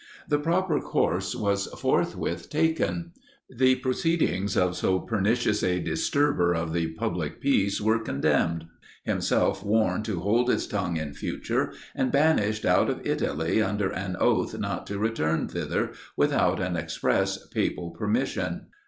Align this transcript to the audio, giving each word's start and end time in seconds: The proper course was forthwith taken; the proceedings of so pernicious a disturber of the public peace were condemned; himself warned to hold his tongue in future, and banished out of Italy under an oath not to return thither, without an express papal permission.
The 0.27 0.39
proper 0.39 0.79
course 0.81 1.35
was 1.35 1.67
forthwith 1.67 2.49
taken; 2.49 3.11
the 3.47 3.75
proceedings 3.75 4.57
of 4.57 4.75
so 4.75 4.97
pernicious 4.99 5.61
a 5.61 5.79
disturber 5.79 6.55
of 6.55 6.73
the 6.73 6.93
public 6.95 7.39
peace 7.39 7.79
were 7.79 7.99
condemned; 7.99 8.65
himself 9.03 9.63
warned 9.63 10.03
to 10.05 10.21
hold 10.21 10.49
his 10.49 10.65
tongue 10.65 10.97
in 10.97 11.13
future, 11.13 11.71
and 11.93 12.11
banished 12.11 12.65
out 12.65 12.89
of 12.89 13.05
Italy 13.05 13.61
under 13.61 13.91
an 13.91 14.15
oath 14.19 14.57
not 14.57 14.87
to 14.87 14.97
return 14.97 15.47
thither, 15.47 15.91
without 16.17 16.59
an 16.59 16.75
express 16.75 17.45
papal 17.49 17.91
permission. 17.91 18.65